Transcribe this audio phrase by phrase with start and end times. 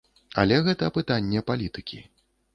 [0.43, 2.03] Але гэта пытанне палітыкі.